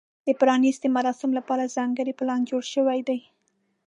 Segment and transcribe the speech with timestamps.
[0.27, 3.19] د پرانیستې مراسمو لپاره ځانګړی پلان جوړ شوی دی.